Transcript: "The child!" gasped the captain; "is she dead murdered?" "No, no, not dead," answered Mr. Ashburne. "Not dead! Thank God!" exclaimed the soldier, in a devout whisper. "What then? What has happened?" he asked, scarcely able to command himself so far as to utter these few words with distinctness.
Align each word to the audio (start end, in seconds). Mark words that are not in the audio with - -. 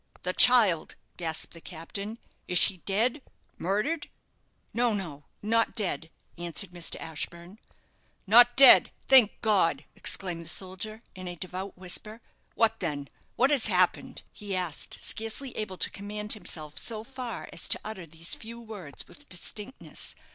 "The 0.23 0.33
child!" 0.33 0.95
gasped 1.15 1.53
the 1.53 1.61
captain; 1.61 2.17
"is 2.47 2.57
she 2.57 2.77
dead 2.77 3.21
murdered?" 3.59 4.09
"No, 4.73 4.95
no, 4.95 5.25
not 5.43 5.75
dead," 5.75 6.09
answered 6.39 6.71
Mr. 6.71 6.95
Ashburne. 6.99 7.59
"Not 8.25 8.55
dead! 8.57 8.89
Thank 9.05 9.39
God!" 9.43 9.85
exclaimed 9.95 10.43
the 10.43 10.47
soldier, 10.49 11.03
in 11.13 11.27
a 11.27 11.35
devout 11.35 11.77
whisper. 11.77 12.19
"What 12.55 12.79
then? 12.79 13.09
What 13.35 13.51
has 13.51 13.67
happened?" 13.67 14.23
he 14.33 14.55
asked, 14.55 14.97
scarcely 15.03 15.55
able 15.55 15.77
to 15.77 15.91
command 15.91 16.33
himself 16.33 16.79
so 16.79 17.03
far 17.03 17.47
as 17.53 17.67
to 17.67 17.79
utter 17.85 18.07
these 18.07 18.33
few 18.33 18.59
words 18.59 19.07
with 19.07 19.29
distinctness. 19.29 20.15